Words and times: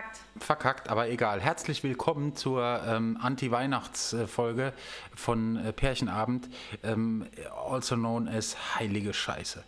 Verkackt. 0.00 0.20
Verkackt, 0.38 0.88
aber 0.88 1.08
egal. 1.08 1.40
Herzlich 1.40 1.82
willkommen 1.82 2.34
zur 2.34 2.82
ähm, 2.86 3.18
Anti-Weihnachts-Folge 3.20 4.72
von 5.14 5.56
äh, 5.56 5.72
Pärchenabend, 5.72 6.48
ähm, 6.82 7.26
also 7.68 7.96
known 7.96 8.26
as 8.26 8.56
Heilige 8.76 9.12
Scheiße. 9.12 9.62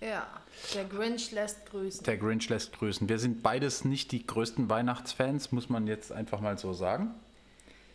Ja, 0.00 0.26
der 0.74 0.84
Grinch 0.84 1.32
lässt 1.32 1.66
grüßen. 1.70 2.04
Der 2.04 2.16
Grinch 2.16 2.48
lässt 2.48 2.72
grüßen. 2.78 3.08
Wir 3.08 3.18
sind 3.18 3.42
beides 3.42 3.84
nicht 3.84 4.12
die 4.12 4.24
größten 4.24 4.68
Weihnachtsfans, 4.68 5.50
muss 5.50 5.68
man 5.68 5.86
jetzt 5.88 6.12
einfach 6.12 6.40
mal 6.40 6.58
so 6.58 6.72
sagen. 6.74 7.10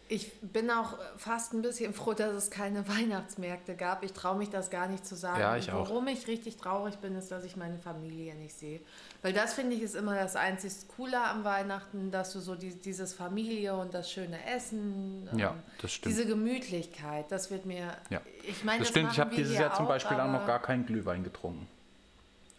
Ich 0.10 0.32
bin 0.42 0.72
auch 0.72 0.98
fast 1.18 1.54
ein 1.54 1.62
bisschen 1.62 1.94
froh, 1.94 2.14
dass 2.14 2.32
es 2.34 2.50
keine 2.50 2.88
Weihnachtsmärkte 2.98 3.76
gab. 3.76 4.04
Ich 4.04 4.14
traue 4.14 4.38
mich 4.38 4.50
das 4.50 4.70
gar 4.70 4.88
nicht 4.88 5.06
zu 5.06 5.16
sagen. 5.16 5.40
Ja, 5.40 5.58
ich 5.58 5.72
auch. 5.72 5.90
Warum 5.90 6.08
ich 6.08 6.28
richtig 6.28 6.56
traurig 6.58 6.96
bin, 7.00 7.16
ist, 7.16 7.30
dass 7.30 7.44
ich 7.44 7.58
meine 7.58 7.78
Familie 7.78 8.34
nicht 8.36 8.58
sehe. 8.58 8.80
Weil 9.22 9.34
das 9.34 9.54
finde 9.54 9.76
ich 9.76 9.82
ist 9.82 9.96
immer 9.96 10.16
das 10.16 10.36
einzig 10.36 10.74
Coole 10.96 11.20
am 11.22 11.44
Weihnachten, 11.44 12.12
dass 12.12 12.32
du 12.34 12.40
so 12.40 12.56
die, 12.56 12.74
dieses 12.76 13.14
Familie 13.14 13.76
und 13.76 13.94
das 13.94 14.10
schöne 14.12 14.38
Essen, 14.46 15.28
Ja, 15.36 15.50
ähm, 15.52 15.64
das 15.82 15.92
stimmt. 15.92 16.16
diese 16.16 16.26
Gemütlichkeit, 16.26 17.26
das 17.32 17.52
wird 17.52 17.66
mir. 17.66 17.98
Ja. 18.10 18.22
Ich 18.44 18.64
meine, 18.64 18.80
Das 18.80 18.88
das 18.88 18.90
stimmt, 18.90 19.12
ich 19.12 19.20
habe 19.20 19.36
dieses 19.36 19.58
Jahr 19.58 19.74
zum 19.76 19.88
Beispiel 19.88 20.18
auch 20.20 20.32
noch 20.32 20.46
gar 20.46 20.62
keinen 20.62 20.86
Glühwein 20.86 21.24
getrunken. 21.24 21.68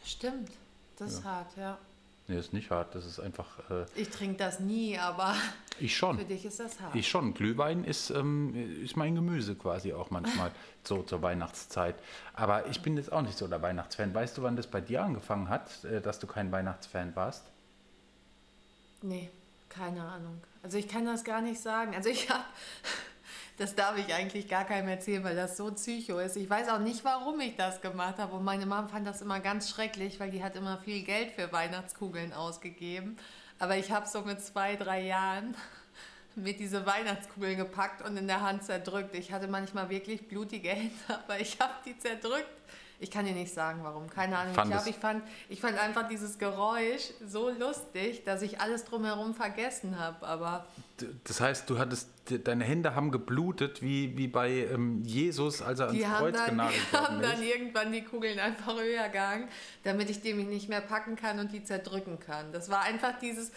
Stimmt, 0.05 0.51
das 0.99 1.13
ist 1.15 1.25
hart, 1.25 1.57
ja. 1.57 1.79
Nee, 2.31 2.39
ist 2.39 2.53
nicht 2.53 2.71
hart, 2.71 2.95
das 2.95 3.07
ist 3.07 3.19
einfach. 3.21 3.47
Äh, 3.71 3.87
Ich 3.97 4.11
trinke 4.11 4.37
das 4.37 4.61
nie, 4.61 4.99
aber 4.99 5.35
ich 5.81 5.97
schon. 5.97 6.19
für 6.19 6.25
dich 6.27 6.45
ist 6.45 6.61
das 6.61 6.79
hart. 6.79 6.95
Ich 6.95 7.09
schon. 7.09 7.33
Glühwein 7.33 7.85
ist, 7.85 8.11
ähm, 8.11 8.55
ist 8.85 8.97
mein 8.99 9.15
Gemüse 9.15 9.55
quasi 9.55 9.95
auch 9.95 10.11
manchmal 10.11 10.53
so 10.85 11.03
zur 11.03 11.23
Weihnachtszeit. 11.23 11.95
Aber 12.35 12.67
ich 12.67 12.83
bin 12.83 12.99
jetzt 12.99 13.11
auch 13.13 13.23
nicht 13.23 13.39
so 13.39 13.49
der 13.49 13.63
Weihnachtsfan. 13.63 14.15
Weißt 14.15 14.37
du, 14.37 14.43
wann 14.43 14.57
das 14.57 14.67
bei 14.67 14.83
dir 14.83 15.03
angefangen 15.03 15.49
hat, 15.49 15.83
äh, 15.85 16.03
dass 16.03 16.19
du 16.19 16.27
kein 16.27 16.53
Weihnachtsfan 16.53 17.17
warst? 17.17 17.47
Nee, 19.01 19.31
keine 19.71 20.03
Ahnung. 20.03 20.43
Also 20.63 20.77
ich 20.77 20.87
kann 20.89 21.07
das 21.07 21.25
gar 21.25 21.41
nicht 21.41 21.61
sagen. 21.61 21.95
Also 21.95 22.11
ich 22.11 22.29
habe, 22.29 22.45
das 23.59 23.75
darf 23.75 23.99
ich 23.99 24.15
eigentlich 24.15 24.49
gar 24.49 24.65
keinem 24.65 24.89
erzählen, 24.89 25.25
weil 25.25 25.35
das 25.35 25.57
so 25.57 25.71
psycho 25.73 26.19
ist. 26.21 26.37
Ich 26.37 26.49
weiß 26.49 26.69
auch 26.69 26.79
nicht, 26.79 27.05
warum 27.05 27.41
ich 27.41 27.57
das 27.57 27.81
gemacht 27.81 28.19
habe. 28.19 28.37
Und 28.37 28.45
meine 28.45 28.67
Mom 28.67 28.89
fand 28.89 29.07
das 29.07 29.21
immer 29.21 29.41
ganz 29.41 29.69
schrecklich, 29.69 30.21
weil 30.21 30.31
die 30.31 30.45
hat 30.45 30.55
immer 30.55 30.79
viel 30.79 31.03
Geld 31.03 31.33
für 31.33 31.53
Weihnachtskugeln 31.53 32.33
ausgegeben. 32.33 33.17
Aber 33.59 33.77
ich 33.77 33.91
habe 33.91 34.07
so 34.07 34.23
mit 34.23 34.41
zwei, 34.41 34.77
drei 34.77 35.03
Jahren 35.03 35.57
mit 36.37 36.61
diese 36.61 36.87
Weihnachtskugeln 36.87 37.57
gepackt 37.57 38.01
und 38.07 38.17
in 38.17 38.29
der 38.29 38.43
Hand 38.43 38.63
zerdrückt. 38.63 39.17
Ich 39.17 39.33
hatte 39.33 39.49
manchmal 39.49 39.91
wirklich 39.91 40.29
blutige 40.29 40.69
Hände, 40.69 40.95
aber 41.09 41.41
ich 41.41 41.59
habe 41.59 41.75
die 41.85 41.99
zerdrückt. 41.99 42.47
Ich 43.01 43.11
kann 43.11 43.27
dir 43.27 43.33
nicht 43.33 43.53
sagen, 43.53 43.81
warum. 43.83 44.09
Keine 44.09 44.39
Ahnung. 44.39 44.55
Fand 44.55 44.71
ich 44.71 44.77
glaube, 44.77 44.91
ich 44.91 44.97
fand, 44.97 45.23
ich 45.49 45.61
fand 45.61 45.79
einfach 45.79 46.09
dieses 46.09 46.39
Geräusch 46.39 47.11
so 47.25 47.49
lustig, 47.51 48.25
dass 48.25 48.43
ich 48.43 48.61
alles 48.61 48.85
drumherum 48.85 49.35
vergessen 49.35 49.99
habe. 49.99 50.27
Aber 50.27 50.67
Das 51.25 51.41
heißt, 51.41 51.69
du 51.71 51.79
hattest, 51.79 52.11
de- 52.31 52.39
deine 52.43 52.65
Hände 52.65 52.95
haben 52.95 53.11
geblutet, 53.11 53.83
wie, 53.83 54.17
wie 54.17 54.27
bei 54.29 54.51
ähm, 54.73 55.03
Jesus, 55.05 55.63
als 55.63 55.81
er 55.81 55.87
ans 55.87 55.99
die 55.99 56.07
haben 56.07 56.19
Kreuz 56.19 56.35
dann, 56.37 56.51
genagelt 56.51 56.81
die 56.93 56.97
haben 56.97 57.05
worden 57.17 57.23
dann 57.23 57.43
ist. 57.43 57.55
irgendwann 57.55 57.93
die 57.93 58.03
Kugeln 58.03 58.39
einfach 58.39 58.75
höher 58.77 59.07
gegangen, 59.09 59.49
damit 59.85 60.11
ich 60.11 60.21
die 60.21 60.35
mich 60.35 60.47
nicht 60.47 60.69
mehr 60.69 60.81
packen 60.81 61.17
kann 61.17 61.39
und 61.39 61.53
die 61.53 61.63
zerdrücken 61.63 62.19
kann. 62.19 62.53
Das 62.53 62.69
war 62.71 62.83
einfach 62.83 63.19
dieses. 63.21 63.53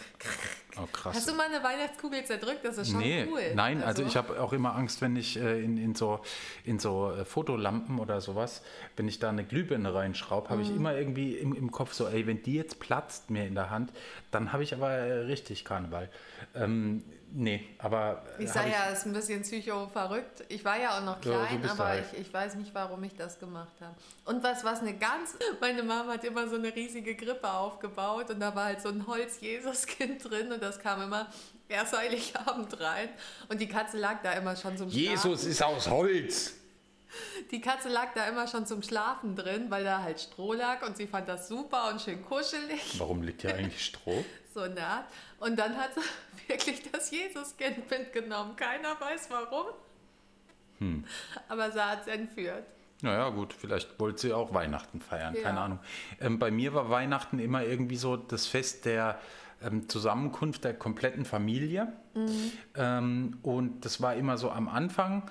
Oh, 0.76 0.86
krass. 0.92 1.16
Hast 1.16 1.28
du 1.28 1.34
mal 1.34 1.46
eine 1.46 1.62
Weihnachtskugel 1.62 2.24
zerdrückt? 2.24 2.64
Das 2.64 2.78
ist 2.78 2.90
schon 2.92 3.00
nee, 3.00 3.26
cool. 3.30 3.40
nein, 3.54 3.82
also, 3.82 4.02
ich 4.04 4.16
habe 4.16 4.40
auch 4.40 4.52
immer 4.52 4.74
Angst, 4.74 5.00
wenn 5.02 5.16
ich 5.16 5.38
äh, 5.38 5.62
in, 5.62 5.76
in 5.76 5.94
so, 5.94 6.20
in 6.64 6.78
so 6.78 7.10
äh, 7.12 7.24
Fotolampen 7.24 7.98
oder 7.98 8.20
sowas, 8.20 8.62
wenn 8.96 9.08
ich 9.08 9.18
da 9.18 9.28
eine 9.30 9.44
Glühbirne 9.44 9.92
reinschraube, 9.94 10.48
habe 10.48 10.62
ich 10.62 10.68
Mhm. 10.70 10.76
immer 10.76 10.96
irgendwie 10.96 11.36
im, 11.36 11.54
im 11.54 11.70
Kopf 11.72 11.92
so, 11.92 12.06
ey, 12.08 12.26
wenn 12.26 12.42
die 12.42 12.54
jetzt 12.54 12.78
platzt 12.80 13.30
mir 13.30 13.46
in 13.46 13.54
der 13.54 13.68
Hand, 13.70 13.92
dann 14.30 14.52
habe 14.52 14.62
ich 14.62 14.72
aber 14.74 14.90
äh, 14.90 15.12
richtig 15.24 15.64
Karneval. 15.64 16.08
Ähm, 16.54 17.02
nee, 17.34 17.68
aber 17.78 18.22
äh, 18.38 18.44
Ich 18.44 18.50
sage 18.50 18.70
ja, 18.70 18.90
es 18.90 19.00
ist 19.00 19.06
ein 19.06 19.12
bisschen 19.12 19.42
psycho 19.42 19.86
verrückt. 19.88 20.44
Ich 20.48 20.64
war 20.64 20.78
ja 20.78 20.98
auch 20.98 21.04
noch 21.04 21.22
so 21.22 21.30
klein, 21.30 21.62
du 21.62 21.70
aber 21.70 21.84
halt. 21.86 22.04
ich, 22.12 22.20
ich 22.20 22.32
weiß 22.32 22.54
nicht, 22.56 22.74
warum 22.74 23.02
ich 23.04 23.14
das 23.14 23.38
gemacht 23.38 23.74
habe. 23.80 23.94
Und 24.24 24.42
was, 24.42 24.64
was 24.64 24.80
eine 24.80 24.96
ganz. 24.96 25.36
Meine 25.60 25.82
Mama 25.82 26.12
hat 26.12 26.24
immer 26.24 26.46
so 26.48 26.56
eine 26.56 26.74
riesige 26.74 27.14
Grippe 27.14 27.50
aufgebaut 27.50 28.30
und 28.30 28.40
da 28.40 28.54
war 28.54 28.66
halt 28.66 28.80
so 28.80 28.88
ein 28.88 29.06
Holz-Jesus-Kind 29.06 30.24
drin 30.30 30.52
und 30.52 30.62
das 30.62 30.78
kam 30.78 31.02
immer 31.02 31.28
erst 31.68 31.96
Heiligabend 31.96 32.80
rein. 32.80 33.08
Und 33.48 33.60
die 33.60 33.68
Katze 33.68 33.98
lag 33.98 34.22
da 34.22 34.32
immer 34.32 34.54
schon 34.56 34.76
Schlafen. 34.90 35.10
Jesus 35.10 35.44
ist 35.44 35.62
aus 35.62 35.88
Holz. 35.88 36.54
Die 37.50 37.60
Katze 37.60 37.88
lag 37.88 38.08
da 38.14 38.26
immer 38.26 38.46
schon 38.48 38.66
zum 38.66 38.82
Schlafen 38.82 39.36
drin, 39.36 39.66
weil 39.70 39.84
da 39.84 40.02
halt 40.02 40.20
Stroh 40.20 40.52
lag 40.54 40.86
und 40.86 40.96
sie 40.96 41.06
fand 41.06 41.28
das 41.28 41.48
super 41.48 41.90
und 41.90 42.00
schön 42.00 42.22
kuschelig. 42.24 42.98
Warum 42.98 43.22
liegt 43.22 43.42
hier 43.42 43.54
eigentlich 43.54 43.84
Stroh? 43.84 44.24
So 44.54 44.64
in 44.64 44.74
der 44.74 44.86
Art. 44.86 45.06
Und 45.40 45.58
dann 45.58 45.74
hat 45.78 45.94
sie 45.94 46.00
wirklich 46.48 46.82
das 46.92 47.10
Jesuskind 47.10 47.90
mitgenommen. 47.90 48.54
Keiner 48.54 49.00
weiß 49.00 49.30
warum. 49.30 49.64
Hm. 50.76 51.04
Aber 51.48 51.70
sie 51.72 51.82
hat 51.82 52.02
es 52.02 52.06
entführt. 52.08 52.64
Naja, 53.00 53.30
gut, 53.30 53.54
vielleicht 53.54 53.98
wollte 53.98 54.20
sie 54.20 54.32
auch 54.34 54.52
Weihnachten 54.52 55.00
feiern, 55.00 55.34
Ja. 55.34 55.40
keine 55.42 55.60
Ahnung. 55.60 55.78
Ähm, 56.20 56.38
bei 56.38 56.50
mir 56.50 56.74
war 56.74 56.90
Weihnachten 56.90 57.38
immer 57.38 57.62
irgendwie 57.64 57.96
so 57.96 58.16
das 58.18 58.46
Fest 58.46 58.84
der 58.84 59.18
ähm, 59.62 59.88
Zusammenkunft 59.88 60.64
der 60.64 60.74
kompletten 60.74 61.24
Familie. 61.24 61.90
Ähm, 62.74 63.38
und 63.42 63.84
das 63.86 64.02
war 64.02 64.14
immer 64.16 64.36
so 64.36 64.50
am 64.50 64.68
Anfang, 64.68 65.30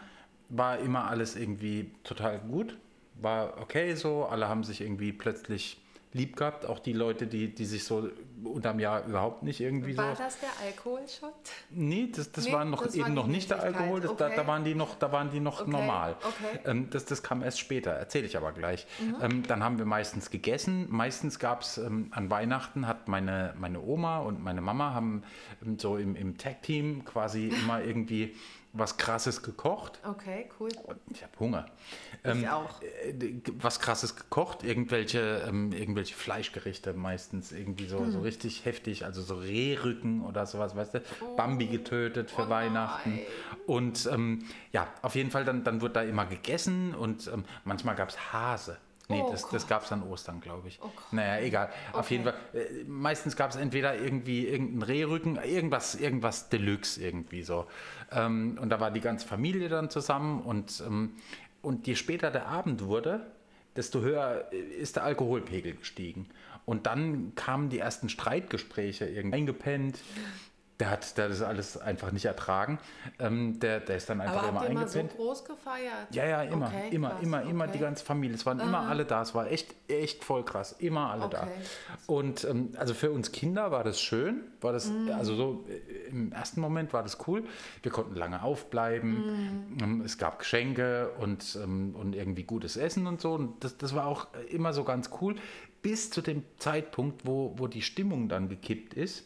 war 0.51 0.79
immer 0.79 1.05
alles 1.09 1.35
irgendwie 1.35 1.91
total 2.03 2.39
gut, 2.39 2.77
war 3.15 3.57
okay 3.61 3.95
so, 3.95 4.25
alle 4.25 4.47
haben 4.49 4.63
sich 4.63 4.81
irgendwie 4.81 5.11
plötzlich 5.13 5.77
lieb 6.13 6.35
gehabt, 6.35 6.65
auch 6.65 6.79
die 6.79 6.91
Leute, 6.91 7.25
die, 7.25 7.55
die 7.55 7.63
sich 7.63 7.85
so 7.85 8.09
unterm 8.43 8.79
Jahr 8.79 9.05
überhaupt 9.05 9.43
nicht 9.43 9.61
irgendwie 9.61 9.95
War 9.95 10.13
so... 10.13 10.23
das 10.23 10.37
der 10.41 10.49
Alkoholshot? 10.65 11.31
Nee, 11.69 12.09
das, 12.13 12.33
das 12.33 12.47
Nee, 12.47 12.51
war 12.51 12.65
noch 12.65 12.83
das 12.83 12.95
eben 12.95 13.03
war 13.03 13.09
noch 13.11 13.27
nicht 13.27 13.49
der. 13.49 13.63
Alkohol, 13.63 14.01
das, 14.01 14.15
da, 14.17 14.25
Okay. 14.25 14.35
da 14.35 14.45
waren 14.47 14.65
die 14.65 14.75
noch, 14.75 14.95
da 14.95 15.13
waren 15.13 15.31
die 15.31 15.39
noch 15.39 15.61
Okay, 15.61 15.71
normal. 15.71 16.17
okay. 16.21 16.59
Ähm, 16.65 16.89
das, 16.89 17.05
das 17.05 17.23
kam 17.23 17.41
erst 17.41 17.59
später, 17.61 17.91
erzähle 17.91 18.25
ich 18.25 18.35
aber 18.35 18.51
gleich. 18.51 18.87
Mhm. 18.99 19.15
Ähm, 19.21 19.43
dann 19.47 19.63
haben 19.63 19.77
wir 19.77 19.85
meistens 19.85 20.29
gegessen. 20.29 20.87
Meistens 20.89 21.39
gab 21.39 21.61
es 21.61 21.77
ähm, 21.77 22.07
an 22.11 22.29
Weihnachten, 22.29 22.87
hat 22.87 23.07
meine, 23.07 23.53
meine 23.57 23.79
Oma 23.79 24.19
und 24.19 24.43
meine 24.43 24.59
Mama 24.59 24.93
haben 24.93 25.23
ähm, 25.65 25.79
so 25.79 25.95
im, 25.95 26.17
im 26.17 26.37
Tag-Team 26.37 27.05
quasi 27.05 27.47
immer 27.47 27.81
irgendwie 27.81 28.35
was 28.73 28.97
Krasses 28.97 29.41
gekocht. 29.43 29.99
Okay, 30.07 30.49
cool. 30.59 30.69
Ich 31.09 31.21
habe 31.23 31.33
Hunger. 31.39 31.65
Ich 32.23 32.47
auch. 32.47 32.81
äh, 32.81 33.13
Was 33.59 33.79
krasses 33.79 34.15
gekocht, 34.15 34.63
irgendwelche, 34.63 35.43
ähm, 35.47 35.71
irgendwelche 35.73 36.15
Fleischgerichte 36.15 36.93
meistens 36.93 37.51
irgendwie 37.51 37.87
so, 37.87 37.99
Hm. 37.99 38.11
so 38.11 38.19
richtig 38.21 38.63
heftig, 38.65 39.03
also 39.05 39.21
so 39.21 39.35
Rehrücken 39.35 40.23
oder 40.23 40.45
sowas, 40.45 40.75
weißt 40.75 40.93
du, 40.95 41.01
Bambi 41.35 41.67
getötet 41.67 42.31
für 42.31 42.43
Oh 42.45 42.49
Weihnachten. 42.49 43.19
Und 43.67 44.07
ähm, 44.11 44.45
ja, 44.71 44.87
auf 45.01 45.15
jeden 45.15 45.31
Fall, 45.31 45.43
dann, 45.45 45.63
dann 45.63 45.81
wird 45.81 45.95
da 45.95 46.03
immer 46.03 46.25
gegessen 46.25 46.95
und 46.95 47.27
ähm, 47.27 47.43
manchmal 47.65 47.95
gab 47.95 48.09
es 48.09 48.31
Hase. 48.33 48.77
Nee, 49.11 49.23
Oh 49.25 49.31
das, 49.31 49.47
das 49.49 49.67
gab 49.67 49.83
es 49.83 49.91
an 49.91 50.03
Ostern, 50.03 50.41
glaube 50.41 50.67
ich. 50.67 50.79
Gott. 50.79 50.91
naja, 51.11 51.43
egal. 51.43 51.69
Auf 51.93 52.05
Okay. 52.05 52.13
jeden 52.15 52.23
Fall. 52.25 52.33
Äh, 52.53 52.83
meistens 52.87 53.35
gab 53.35 53.51
es 53.51 53.55
entweder 53.57 53.95
irgendwie 53.99 54.47
irgendeinen 54.47 54.83
Rehrücken, 54.83 55.35
irgendwas, 55.37 55.95
irgendwas 55.95 56.49
Deluxe 56.49 57.01
irgendwie 57.01 57.43
so. 57.43 57.67
Ähm, 58.11 58.57
und 58.61 58.69
da 58.69 58.79
war 58.79 58.91
die 58.91 59.01
ganze 59.01 59.27
Familie 59.27 59.69
dann 59.69 59.89
zusammen 59.89 60.41
und, 60.41 60.81
ähm, 60.85 61.13
und 61.61 61.85
je 61.87 61.95
später 61.95 62.31
der 62.31 62.47
Abend 62.47 62.85
wurde, 62.85 63.25
desto 63.75 64.01
höher 64.01 64.45
äh, 64.51 64.57
ist 64.57 64.95
der 64.95 65.03
Alkoholpegel 65.03 65.75
gestiegen. 65.75 66.27
Und 66.65 66.85
dann 66.85 67.33
kamen 67.35 67.69
die 67.69 67.79
ersten 67.79 68.07
Streitgespräche 68.09 69.05
irgendwie 69.05 69.37
eingepennt. 69.37 69.97
Der 70.81 70.89
hat, 70.89 71.15
das 71.19 71.43
alles 71.43 71.77
einfach 71.77 72.11
nicht 72.11 72.25
ertragen. 72.25 72.79
Ähm, 73.19 73.59
der, 73.59 73.79
der 73.81 73.97
ist 73.97 74.09
dann 74.09 74.19
einfach 74.19 74.39
Aber 74.39 74.49
immer 74.49 74.59
habt 74.61 74.69
ihr 74.69 74.73
mal 74.75 74.87
so 74.87 74.97
eingepennt. 74.99 75.21
groß 75.21 75.45
gefeiert? 75.45 76.07
Ja, 76.09 76.25
ja, 76.25 76.41
immer, 76.41 76.65
Okay, 76.67 76.89
immer, 76.95 77.09
krass, 77.11 77.21
immer, 77.21 77.41
immer 77.43 77.63
okay. 77.65 77.73
die 77.73 77.79
ganze 77.79 78.03
Familie. 78.03 78.35
Es 78.35 78.47
waren 78.47 78.59
immer 78.59 78.79
alle 78.79 79.05
da. 79.05 79.21
Es 79.21 79.35
war 79.35 79.45
echt, 79.51 79.75
echt 79.87 80.23
voll 80.23 80.43
krass. 80.43 80.71
Immer 80.79 81.11
alle 81.11 81.29
da. 81.29 81.43
Okay. 81.43 81.51
Und 82.07 82.43
ähm, 82.45 82.69
also 82.77 82.95
für 82.95 83.11
uns 83.11 83.31
Kinder 83.31 83.69
war 83.69 83.83
das 83.83 84.01
schön. 84.01 84.41
War 84.59 84.73
das, 84.73 84.87
Mhm. 84.89 85.11
also 85.11 85.35
so 85.35 85.65
äh, 85.69 86.09
im 86.09 86.31
ersten 86.31 86.59
Moment 86.61 86.93
war 86.93 87.03
das 87.03 87.19
cool. 87.27 87.43
Wir 87.83 87.91
konnten 87.91 88.15
lange 88.15 88.41
aufbleiben. 88.41 89.67
Mhm. 89.75 89.77
Ähm, 89.83 90.01
Es 90.03 90.17
gab 90.17 90.39
Geschenke 90.39 91.11
und, 91.19 91.59
ähm, 91.63 91.93
und 91.95 92.15
irgendwie 92.15 92.41
gutes 92.43 92.75
Essen 92.75 93.05
und 93.05 93.21
so. 93.21 93.33
Und 93.33 93.63
das, 93.63 93.77
das 93.77 93.93
war 93.93 94.07
auch 94.07 94.25
immer 94.49 94.73
so 94.73 94.83
ganz 94.83 95.11
cool. 95.21 95.35
Bis 95.83 96.09
zu 96.09 96.21
dem 96.21 96.43
Zeitpunkt, 96.57 97.25
wo, 97.27 97.53
wo 97.57 97.67
die 97.67 97.83
Stimmung 97.83 98.29
dann 98.29 98.49
gekippt 98.49 98.95
ist 98.95 99.25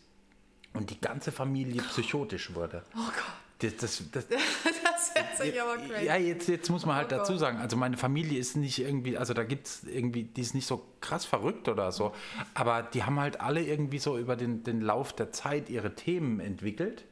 und 0.76 0.90
die 0.90 1.00
ganze 1.00 1.32
Familie 1.32 1.82
psychotisch 1.82 2.54
wurde. 2.54 2.84
Oh 2.96 3.00
Gott, 3.00 3.24
Das, 3.60 3.78
das, 3.78 4.04
das, 4.12 4.28
das 4.28 5.14
hört 5.16 5.38
sich 5.38 5.62
aber 5.62 5.78
crazy. 5.78 6.06
ja, 6.06 6.16
jetzt, 6.18 6.48
jetzt 6.50 6.70
muss 6.70 6.86
man 6.86 6.96
halt 6.96 7.12
Oh 7.14 7.18
dazu 7.18 7.38
sagen, 7.38 7.58
also 7.58 7.78
meine 7.78 7.98
Familie 7.98 8.40
ist 8.40 8.56
nicht 8.58 8.80
irgendwie, 8.80 9.18
also 9.18 9.34
da 9.34 9.44
gibt 9.44 9.68
es 9.68 9.84
irgendwie, 9.84 10.24
die 10.24 10.42
ist 10.42 10.54
nicht 10.56 10.68
so 10.68 10.86
krass 11.02 11.26
verrückt 11.26 11.68
oder 11.70 11.92
so, 11.92 12.14
aber 12.54 12.84
die 12.84 13.04
haben 13.04 13.20
halt 13.20 13.40
alle 13.42 13.64
irgendwie 13.64 14.00
so 14.00 14.18
über 14.18 14.36
den, 14.36 14.64
den 14.64 14.82
Lauf 14.82 15.14
der 15.14 15.32
Zeit 15.32 15.70
ihre 15.70 15.96
Themen 15.96 16.40
entwickelt 16.40 17.06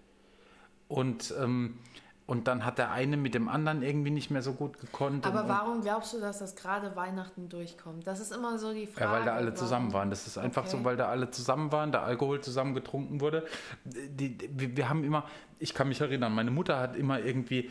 und 0.88 1.34
ähm, 1.40 1.78
und 2.26 2.48
dann 2.48 2.64
hat 2.66 2.78
der 2.78 2.92
eine 2.92 3.18
mit 3.18 3.34
dem 3.34 3.50
anderen 3.50 3.82
irgendwie 3.84 4.10
nicht 4.12 4.32
mehr 4.32 4.42
so 4.42 4.54
gut 4.54 4.80
gekonnt. 4.80 5.26
Aber 5.26 5.48
warum 5.50 5.82
glaubst 5.82 6.14
du, 6.14 6.20
dass 6.22 6.40
das 6.40 6.56
gerade 6.56 6.96
Weihnachten 6.96 7.50
durchkommt? 7.50 8.08
Das 8.08 8.20
ist 8.20 8.32
immer 8.32 8.58
so 8.58 8.74
die 8.74 8.88
Frage. 8.88 9.06
Ja, 9.06 9.12
weil 9.12 9.26
da 9.26 9.34
alle 9.36 9.54
zusammen 9.54 9.92
waren. 9.94 10.10
Das 10.10 10.26
ist 10.26 10.38
einfach 10.38 10.64
Okay. 10.64 10.78
so, 10.78 10.84
weil 10.86 10.96
da 10.96 11.10
alle 11.10 11.32
zusammen 11.32 11.72
waren, 11.72 11.92
da 11.92 12.04
Alkohol 12.04 12.42
zusammen 12.42 12.74
getrunken 12.74 13.20
wurde. 13.20 13.46
Die, 13.84 14.38
die, 14.38 14.50
wir 14.54 14.78
wir 14.78 14.90
haben 14.90 15.04
immer, 15.04 15.26
ich 15.60 15.74
kann 15.74 15.90
mich 15.90 16.00
erinnern, 16.00 16.34
meine 16.34 16.52
Mutter 16.52 16.80
hat 16.80 16.96
immer 16.96 17.20
irgendwie 17.20 17.70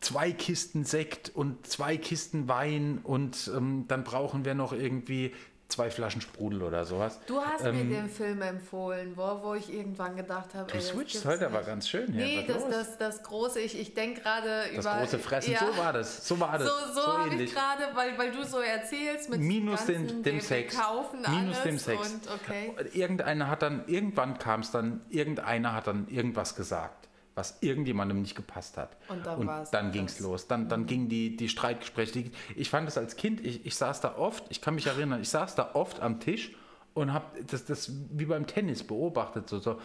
zwei 0.00 0.32
Kisten 0.32 0.84
Sekt 0.84 1.30
und 1.34 1.66
zwei 1.66 1.96
Kisten 1.96 2.48
Wein 2.48 2.98
und 3.02 3.50
ähm, 3.56 3.84
dann 3.88 4.04
brauchen 4.04 4.44
wir 4.44 4.54
noch 4.54 4.72
irgendwie 4.72 5.32
zwei 5.74 5.90
Flaschen 5.90 6.20
Sprudel 6.20 6.62
oder 6.62 6.84
sowas. 6.84 7.18
Du 7.26 7.40
hast 7.40 7.64
mir 7.64 7.72
den 7.72 8.08
Film 8.08 8.40
empfohlen, 8.42 9.12
wo, 9.16 9.40
wo 9.42 9.54
ich 9.54 9.72
irgendwann 9.72 10.16
gedacht 10.16 10.54
habe, 10.54 10.70
Ähm, 10.72 10.78
Du 10.78 10.80
switchst 10.84 11.24
heute 11.24 11.46
aber 11.46 11.62
ganz 11.62 11.88
schön 11.88 12.12
hier. 12.12 12.24
Nee, 12.24 12.44
das, 12.46 12.68
das, 12.68 12.98
das 12.98 13.22
große, 13.24 13.60
ich, 13.60 13.78
ich 13.78 13.92
denke 13.94 14.20
gerade 14.20 14.66
über. 14.72 14.82
Das 14.82 14.98
große 15.00 15.18
Fressen, 15.18 15.52
Ja. 15.52 15.58
so 15.60 15.76
war 15.76 15.92
das. 15.92 16.28
So 16.28 16.38
war 16.38 16.58
das. 16.58 16.68
So, 16.68 17.00
so, 17.00 17.18
habe 17.18 17.34
ich 17.34 17.52
gerade, 17.52 17.84
weil, 17.94 18.16
weil 18.16 18.30
du 18.30 18.44
so 18.44 18.58
erzählst 18.60 19.30
mit 19.30 19.40
Minus 19.40 19.84
dem, 19.86 20.06
ganzen, 20.06 20.22
dem 20.22 20.34
wir 20.36 20.42
Sex. 20.42 20.78
kaufen 20.78 21.20
Minus 21.28 21.62
dem 21.62 21.78
Sex. 21.78 22.12
Und, 22.12 22.28
okay. 22.30 22.74
Irgendeiner 22.92 23.48
hat 23.50 23.62
dann, 23.62 23.82
irgendwann 23.88 24.38
kam 24.38 24.60
es 24.60 24.70
dann, 24.70 25.00
irgendeiner 25.10 25.72
hat 25.74 25.88
dann 25.88 26.06
irgendwas 26.08 26.54
gesagt, 26.54 27.08
was 27.34 27.58
irgendjemandem 27.60 28.20
nicht 28.22 28.34
gepasst 28.36 28.76
hat. 28.76 28.96
Und 29.08 29.26
dann 29.26 29.46
war's 29.46 29.70
dann 29.70 29.86
das. 29.86 29.92
ging 29.92 30.04
es 30.04 30.20
los. 30.20 30.46
Dann, 30.46 30.68
dann 30.68 30.86
gingen 30.86 31.08
die, 31.08 31.36
die 31.36 31.48
Streitgespräche. 31.48 32.12
Die, 32.12 32.30
ich 32.54 32.70
fand 32.70 32.88
es 32.88 32.96
als 32.96 33.16
Kind, 33.16 33.44
ich, 33.44 33.66
ich 33.66 33.74
saß 33.76 34.00
da 34.00 34.16
oft, 34.16 34.44
ich 34.50 34.60
kann 34.60 34.74
mich 34.76 34.86
erinnern, 34.86 35.20
ich 35.20 35.28
saß 35.30 35.54
da 35.56 35.70
oft 35.74 36.00
am 36.00 36.20
Tisch 36.20 36.52
und 36.94 37.12
habe 37.12 37.24
das, 37.50 37.64
das 37.64 37.90
wie 38.12 38.26
beim 38.26 38.46
Tennis 38.46 38.84
beobachtet. 38.84 39.48
So, 39.48 39.58
so, 39.58 39.80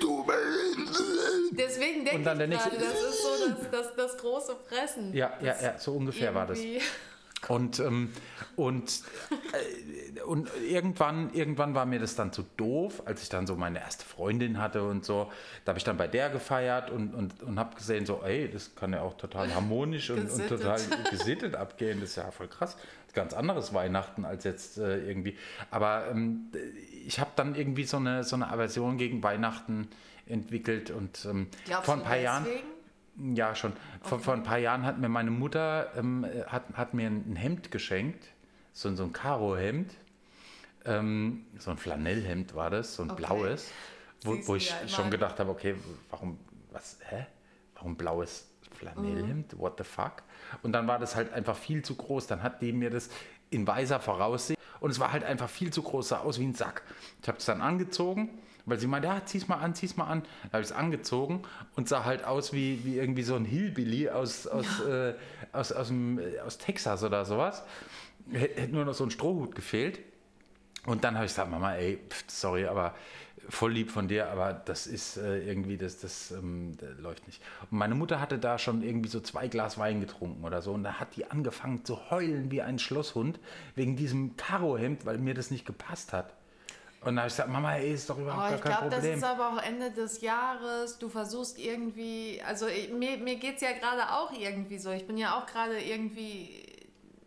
du 0.00 0.24
Deswegen 1.50 2.04
denke 2.04 2.14
Und 2.14 2.20
ich 2.20 2.24
dann 2.24 2.38
der 2.38 2.48
gerade, 2.48 2.70
nächste- 2.70 2.84
das 2.84 3.02
ist 3.02 3.22
so 3.22 3.28
das, 3.48 3.70
das, 3.70 3.96
das 3.96 4.16
große 4.18 4.56
Fressen. 4.68 5.14
ja, 5.14 5.32
ja, 5.42 5.54
ja, 5.62 5.78
so 5.78 5.92
ungefähr 5.92 6.34
war 6.34 6.46
das. 6.46 6.58
Und, 7.48 7.78
ähm, 7.80 8.12
und, 8.56 9.02
äh, 9.52 10.20
und 10.22 10.48
irgendwann, 10.68 11.32
irgendwann 11.34 11.74
war 11.74 11.86
mir 11.86 11.98
das 11.98 12.16
dann 12.16 12.32
zu 12.32 12.44
doof, 12.56 13.02
als 13.06 13.22
ich 13.22 13.28
dann 13.28 13.46
so 13.46 13.56
meine 13.56 13.80
erste 13.80 14.04
Freundin 14.04 14.58
hatte 14.60 14.82
und 14.82 15.04
so. 15.04 15.30
Da 15.64 15.70
habe 15.70 15.78
ich 15.78 15.84
dann 15.84 15.96
bei 15.96 16.06
der 16.06 16.30
gefeiert 16.30 16.90
und, 16.90 17.14
und, 17.14 17.42
und 17.42 17.58
habe 17.58 17.76
gesehen, 17.76 18.06
so, 18.06 18.22
ey, 18.22 18.50
das 18.50 18.74
kann 18.74 18.92
ja 18.92 19.02
auch 19.02 19.16
total 19.16 19.54
harmonisch 19.54 20.10
und, 20.10 20.30
und 20.30 20.48
total 20.48 20.80
gesittet 21.10 21.56
abgehen. 21.56 22.00
Das 22.00 22.10
ist 22.10 22.16
ja 22.16 22.30
voll 22.30 22.48
krass. 22.48 22.76
Ganz 23.12 23.32
anderes 23.32 23.72
Weihnachten 23.72 24.24
als 24.24 24.42
jetzt 24.42 24.76
äh, 24.76 25.06
irgendwie. 25.06 25.38
Aber 25.70 26.08
ähm, 26.10 26.50
ich 27.06 27.20
habe 27.20 27.30
dann 27.36 27.54
irgendwie 27.54 27.84
so 27.84 27.98
eine, 27.98 28.24
so 28.24 28.34
eine 28.34 28.48
Aversion 28.48 28.98
gegen 28.98 29.22
Weihnachten 29.22 29.88
entwickelt 30.26 30.90
und 30.90 31.24
ähm, 31.24 31.48
vor 31.82 31.94
ein 31.94 32.02
paar 32.02 32.16
Jahren. 32.16 32.44
deswegen? 32.44 32.73
Ja, 33.16 33.54
schon. 33.54 33.72
Vor, 34.02 34.18
vor 34.18 34.34
ein 34.34 34.42
paar 34.42 34.58
Jahren 34.58 34.84
hat 34.84 34.98
mir 34.98 35.08
meine 35.08 35.30
Mutter 35.30 35.92
ähm, 35.96 36.26
hat, 36.46 36.64
hat 36.74 36.94
mir 36.94 37.06
ein 37.08 37.36
Hemd 37.36 37.70
geschenkt, 37.70 38.26
so, 38.72 38.94
so 38.94 39.04
ein 39.04 39.12
Karo-Hemd, 39.12 39.94
ähm, 40.84 41.46
so 41.58 41.70
ein 41.70 41.76
Flanellhemd 41.76 42.54
war 42.54 42.70
das, 42.70 42.96
so 42.96 43.04
ein 43.04 43.10
Okay. 43.10 43.22
blaues, 43.22 43.70
wo, 44.22 44.36
wo 44.46 44.56
ich 44.56 44.70
ja 44.70 44.88
schon 44.88 45.10
gedacht 45.10 45.38
habe, 45.38 45.50
okay, 45.50 45.76
warum, 46.10 46.38
was, 46.72 46.98
hä? 47.08 47.26
Warum 47.74 47.96
blaues 47.96 48.48
Flanellhemd? 48.76 49.52
Mhm. 49.52 49.58
What 49.58 49.74
the 49.78 49.84
fuck? 49.84 50.22
Und 50.62 50.72
dann 50.72 50.86
war 50.88 50.98
das 50.98 51.14
halt 51.14 51.32
einfach 51.32 51.56
viel 51.56 51.82
zu 51.82 51.94
groß. 51.94 52.26
Dann 52.26 52.42
hat 52.42 52.62
die 52.62 52.72
mir 52.72 52.90
das 52.90 53.10
in 53.50 53.66
weiser 53.66 54.00
Voraussicht 54.00 54.58
und 54.80 54.90
es 54.90 54.98
war 54.98 55.12
halt 55.12 55.24
einfach 55.24 55.48
viel 55.48 55.72
zu 55.72 55.82
groß, 55.82 56.08
sah 56.08 56.18
aus 56.18 56.38
wie 56.40 56.44
ein 56.44 56.54
Sack. 56.54 56.82
Ich 57.22 57.28
habe 57.28 57.38
es 57.38 57.44
dann 57.44 57.60
angezogen, 57.60 58.30
weil 58.66 58.78
sie 58.78 58.86
meinte, 58.86 59.08
ja, 59.08 59.20
zieh's 59.24 59.48
mal 59.48 59.56
an, 59.56 59.74
zieh's 59.74 59.96
mal 59.96 60.06
an. 60.06 60.22
Dann 60.42 60.52
habe 60.52 60.62
ich 60.62 60.70
es 60.70 60.72
angezogen 60.72 61.42
und 61.76 61.88
sah 61.88 62.04
halt 62.04 62.24
aus 62.24 62.52
wie, 62.52 62.84
wie 62.84 62.96
irgendwie 62.96 63.22
so 63.22 63.34
ein 63.34 63.44
Hillbilly 63.44 64.10
aus, 64.10 64.46
aus, 64.46 64.80
äh, 64.80 65.14
aus, 65.52 65.72
aus, 65.72 65.88
dem, 65.88 66.18
äh, 66.18 66.40
aus 66.40 66.58
Texas 66.58 67.02
oder 67.02 67.24
sowas. 67.24 67.62
Hätte 68.30 68.60
hätte 68.60 68.72
nur 68.72 68.84
noch 68.84 68.94
so 68.94 69.04
ein 69.04 69.10
Strohhut 69.10 69.54
gefehlt. 69.54 70.00
Und 70.86 71.04
dann 71.04 71.14
habe 71.14 71.24
ich 71.26 71.32
gesagt, 71.32 71.50
Mama, 71.50 71.74
ey, 71.74 71.98
pf, 72.08 72.24
sorry, 72.26 72.66
aber 72.66 72.94
voll 73.48 73.72
lieb 73.72 73.90
von 73.90 74.08
dir, 74.08 74.30
aber 74.30 74.52
das 74.52 74.86
ist 74.86 75.16
äh, 75.16 75.38
irgendwie, 75.46 75.76
das, 75.76 76.00
das, 76.00 76.30
ähm, 76.30 76.76
das 76.78 76.98
läuft 76.98 77.26
nicht. 77.26 77.42
Und 77.70 77.78
meine 77.78 77.94
Mutter 77.94 78.20
hatte 78.20 78.38
da 78.38 78.58
schon 78.58 78.82
irgendwie 78.82 79.08
so 79.08 79.20
zwei 79.20 79.48
Glas 79.48 79.78
Wein 79.78 80.00
getrunken 80.00 80.44
oder 80.44 80.62
so 80.62 80.72
und 80.72 80.84
da 80.84 80.94
hat 80.94 81.16
die 81.16 81.30
angefangen 81.30 81.84
zu 81.84 82.10
heulen 82.10 82.50
wie 82.50 82.62
ein 82.62 82.78
Schlosshund 82.78 83.38
wegen 83.74 83.96
diesem 83.96 84.36
Karohemd, 84.36 85.06
weil 85.06 85.18
mir 85.18 85.34
das 85.34 85.50
nicht 85.50 85.66
gepasst 85.66 86.12
hat. 86.12 86.32
Und 87.04 87.16
dann 87.16 87.18
habe 87.18 87.28
ich 87.28 87.34
gesagt, 87.34 87.50
Mama, 87.50 87.74
ey, 87.74 87.92
ist 87.92 88.08
doch 88.08 88.18
überhaupt 88.18 88.38
Oh, 88.38 88.48
gar 88.48 88.54
ich 88.54 88.60
kein 88.62 88.72
glaube, 88.72 88.88
das 88.90 88.98
Problem. 89.00 89.18
ist 89.18 89.24
aber 89.24 89.48
auch 89.50 89.62
Ende 89.62 89.90
des 89.90 90.20
Jahres. 90.20 90.98
Du 90.98 91.08
versuchst 91.08 91.58
irgendwie, 91.58 92.42
also 92.46 92.66
ich, 92.66 92.90
mir, 92.92 93.18
mir 93.18 93.36
geht 93.36 93.56
es 93.56 93.62
ja 93.62 93.72
gerade 93.72 94.10
auch 94.14 94.32
irgendwie 94.32 94.78
so. 94.78 94.90
Ich 94.90 95.06
bin 95.06 95.18
ja 95.18 95.38
auch 95.38 95.46
gerade 95.46 95.78
irgendwie, 95.80 96.64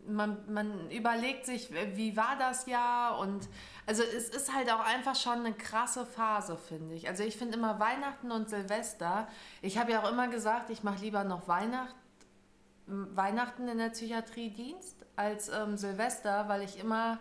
man, 0.06 0.38
man 0.52 0.90
überlegt 0.90 1.46
sich, 1.46 1.70
wie 1.94 2.16
war 2.16 2.36
das 2.38 2.66
Jahr 2.66 3.18
und 3.18 3.48
also 3.86 4.02
es 4.02 4.28
ist 4.28 4.54
halt 4.54 4.70
auch 4.70 4.80
einfach 4.80 5.14
schon 5.14 5.38
eine 5.44 5.54
krasse 5.54 6.04
Phase, 6.04 6.58
finde 6.58 6.94
ich. 6.94 7.08
Also 7.08 7.22
ich 7.22 7.36
finde 7.36 7.56
immer 7.56 7.78
Weihnachten 7.80 8.30
und 8.30 8.50
Silvester, 8.50 9.28
ich 9.62 9.78
habe 9.78 9.92
ja 9.92 10.02
auch 10.02 10.10
immer 10.10 10.28
gesagt, 10.28 10.68
ich 10.70 10.82
mache 10.82 11.00
lieber 11.00 11.24
noch 11.24 11.48
Weihnacht, 11.48 11.94
Weihnachten 12.86 13.68
in 13.68 13.78
der 13.78 13.90
Psychiatrie 13.90 14.50
Dienst 14.50 14.96
als 15.16 15.48
ähm, 15.48 15.76
Silvester, 15.76 16.48
weil 16.48 16.62
ich 16.62 16.78
immer 16.78 17.18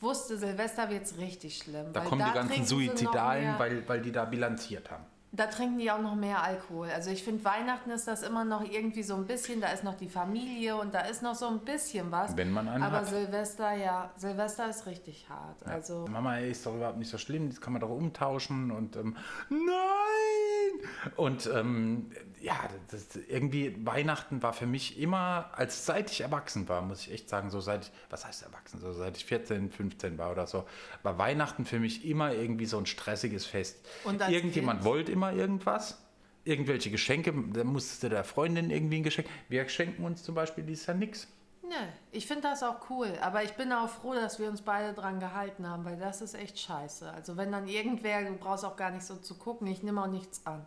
wusste, 0.00 0.38
Silvester 0.38 0.88
wird 0.90 1.04
es 1.04 1.18
richtig 1.18 1.58
schlimm. 1.58 1.92
da 1.92 2.00
kommen 2.00 2.24
die 2.24 2.30
trinken 2.32 2.48
ganzen 2.48 2.64
Suizidalen, 2.66 3.58
weil, 3.58 3.88
weil 3.88 4.00
die 4.00 4.12
da 4.12 4.24
bilanziert 4.24 4.90
haben. 4.90 5.04
da 5.32 5.46
trinken 5.46 5.78
die 5.78 5.90
auch 5.92 6.00
noch 6.00 6.16
mehr 6.16 6.42
Alkohol. 6.42 6.88
Also 6.90 7.10
ich 7.10 7.22
finde, 7.22 7.44
Weihnachten 7.44 7.90
ist 7.90 8.08
das 8.08 8.22
immer 8.22 8.44
noch 8.44 8.64
irgendwie 8.68 9.04
so 9.04 9.14
ein 9.14 9.26
bisschen, 9.26 9.60
da 9.60 9.68
ist 9.68 9.84
noch 9.84 9.94
die 9.94 10.08
Familie 10.08 10.76
und 10.76 10.92
da 10.92 11.02
ist 11.02 11.22
noch 11.22 11.36
so 11.36 11.46
ein 11.46 11.60
bisschen 11.60 12.10
was. 12.10 12.36
Wenn 12.36 12.50
man 12.50 12.68
einen 12.68 12.82
Aber 12.82 12.98
hat. 12.98 13.08
Silvester, 13.08 13.72
ja, 13.74 14.10
Silvester 14.16 14.68
ist 14.68 14.86
richtig 14.86 15.28
hart. 15.28 15.64
Also 15.66 16.06
Mama, 16.10 16.38
ey, 16.38 16.50
ist 16.50 16.66
doch 16.66 16.74
überhaupt 16.74 16.98
nicht 16.98 17.10
so 17.10 17.18
schlimm, 17.18 17.48
das 17.48 17.60
kann 17.60 17.72
man 17.72 17.80
doch 17.80 17.90
umtauschen 17.90 18.72
und 18.72 18.96
ähm, 18.96 19.16
nein! 19.50 20.88
Und 21.16 21.48
ähm, 21.54 22.10
ja, 22.40 22.56
das, 22.90 23.06
irgendwie 23.28 23.74
Weihnachten 23.86 24.42
war 24.42 24.52
für 24.52 24.66
mich 24.66 24.98
immer, 24.98 25.50
als 25.52 25.86
seit 25.86 26.10
ich 26.10 26.20
erwachsen 26.22 26.68
war, 26.68 26.80
muss 26.82 27.02
ich 27.06 27.12
echt 27.12 27.28
sagen, 27.28 27.50
so 27.50 27.60
seit, 27.60 27.84
ich- 27.84 27.92
was 28.08 28.24
heißt 28.26 28.42
erwachsen, 28.42 28.80
so 28.80 28.92
seit 28.92 29.16
ich 29.16 29.24
14, 29.24 29.70
15 29.70 30.16
war 30.18 30.30
oder 30.32 30.46
so, 30.46 30.64
war 31.02 31.18
Weihnachten 31.18 31.64
für 31.64 31.78
mich 31.78 32.04
immer 32.04 32.32
irgendwie 32.32 32.66
so 32.66 32.78
ein 32.78 32.86
stressiges 32.86 33.46
Fest. 33.46 33.78
Irgendjemand 34.04 34.80
Kind? 34.80 34.84
wollte 34.90 35.12
immer 35.12 35.32
irgendwas. 35.32 35.98
Irgendwelche 36.44 36.90
Geschenke, 36.90 37.34
da 37.52 37.64
musstest 37.64 38.02
du 38.02 38.08
der 38.08 38.24
Freundin 38.24 38.70
irgendwie 38.70 38.96
ein 38.96 39.02
Geschenk. 39.02 39.28
Wir 39.48 39.68
schenken 39.68 40.04
uns 40.04 40.22
zum 40.22 40.34
Beispiel 40.34 40.64
dieses 40.64 40.86
Jahr 40.86 40.96
nichts. 40.96 41.28
ne, 41.62 41.92
ich 42.12 42.26
finde 42.26 42.42
das 42.42 42.62
auch 42.62 42.88
cool. 42.88 43.12
Aber 43.20 43.44
ich 43.44 43.52
bin 43.52 43.70
auch 43.72 43.90
froh, 43.90 44.14
dass 44.14 44.38
wir 44.38 44.48
uns 44.48 44.62
beide 44.62 44.94
dran 44.94 45.20
gehalten 45.20 45.68
haben, 45.68 45.84
weil 45.84 45.98
das 45.98 46.22
ist 46.22 46.34
echt 46.34 46.58
scheiße. 46.58 47.12
Also 47.12 47.36
wenn 47.36 47.52
dann 47.52 47.68
irgendwer, 47.68 48.24
du 48.24 48.32
brauchst 48.36 48.64
auch 48.64 48.76
gar 48.76 48.90
nicht 48.90 49.04
so 49.04 49.16
zu 49.16 49.34
gucken, 49.34 49.66
ich 49.66 49.82
nehme 49.82 50.02
auch 50.02 50.06
nichts 50.08 50.46
an. 50.46 50.64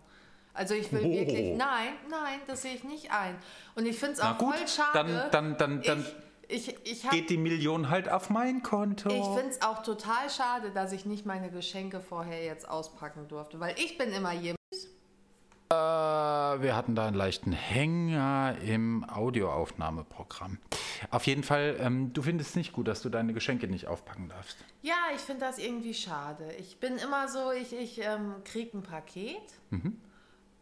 Also 0.53 0.73
ich 0.75 0.91
will 0.91 1.01
Oh. 1.05 1.11
wirklich, 1.11 1.57
nein, 1.57 1.93
nein, 2.09 2.39
das 2.47 2.61
sehe 2.61 2.75
ich 2.75 2.83
nicht 2.83 3.11
ein. 3.11 3.35
Und 3.75 3.85
ich 3.85 3.97
finde 3.97 4.13
es 4.13 4.19
auch 4.19 4.37
gut, 4.37 4.55
voll 4.55 4.67
schade. 4.67 5.29
dann, 5.31 5.57
dann, 5.57 5.57
dann, 5.57 5.81
dann 5.81 6.05
ich, 6.47 6.67
ich, 6.69 6.75
ich 6.83 7.05
habe 7.05 7.15
geht 7.15 7.29
die 7.29 7.37
Million 7.37 7.89
halt 7.89 8.07
auf 8.09 8.29
mein 8.29 8.61
Konto. 8.61 9.09
Ich 9.09 9.39
finde 9.39 9.49
es 9.49 9.61
auch 9.63 9.81
total 9.81 10.29
schade, 10.29 10.69
dass 10.71 10.91
ich 10.91 11.05
nicht 11.05 11.25
meine 11.25 11.49
Geschenke 11.49 11.99
vorher 12.01 12.43
jetzt 12.43 12.67
auspacken 12.69 13.27
durfte, 13.27 13.59
weil 13.59 13.73
ich 13.79 13.97
bin 13.97 14.11
immer 14.11 14.33
jemand. 14.33 14.57
Äh, 15.71 15.75
wir 15.75 16.75
hatten 16.75 16.93
da 16.93 17.07
einen 17.07 17.15
leichten 17.15 17.51
Hänger 17.51 18.55
im 18.63 19.03
Audioaufnahmeprogramm. 19.09 20.59
Auf 21.09 21.25
jeden 21.25 21.43
Fall, 21.43 21.77
ähm, 21.79 22.13
du 22.13 22.21
findest 22.21 22.51
es 22.51 22.55
nicht 22.55 22.73
gut, 22.73 22.87
dass 22.87 23.01
du 23.01 23.09
deine 23.09 23.33
Geschenke 23.33 23.67
nicht 23.67 23.87
aufpacken 23.87 24.29
darfst. 24.29 24.57
Ja, 24.83 24.93
ich 25.15 25.21
finde 25.21 25.45
das 25.45 25.57
irgendwie 25.57 25.93
schade. 25.95 26.51
Ich 26.59 26.77
bin 26.79 26.97
immer 26.97 27.27
so, 27.27 27.51
ich, 27.51 27.73
ich 27.73 27.99
ähm, 28.01 28.35
kriege 28.45 28.77
ein 28.77 28.83
Paket 28.83 29.41